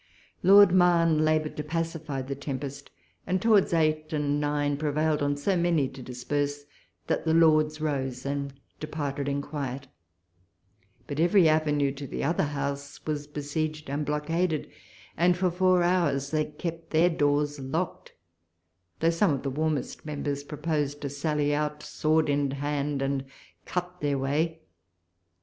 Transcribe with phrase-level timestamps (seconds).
[0.41, 2.89] Lord Mahon laboured to pacify the tempest,
[3.27, 6.63] and towards eight and nine, prevailed on so many to disperse,
[7.05, 9.85] that the Lords rose and departed in quiet;
[11.05, 14.71] but every avenue to the other House was besieged and blockaded,
[15.17, 18.13] and for four hours they kept their doors locked,
[19.01, 23.23] though some of the warmest members proposed to sally out, sword in hand, and
[23.67, 24.61] cut their way.